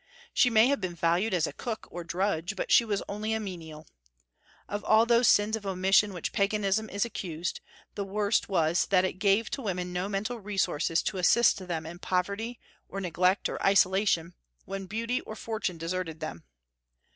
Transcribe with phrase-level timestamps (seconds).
[0.33, 3.39] She may have been valued as a cook or drudge, but she was only a
[3.39, 3.85] menial.
[4.67, 7.61] Of all those sins of omission of which Paganism is accused,
[7.93, 11.99] the worst was that it gave to women no mental resources to assist them in
[11.99, 12.59] poverty,
[12.89, 14.33] or neglect, or isolation,
[14.65, 16.45] when beauty or fortune deserted them.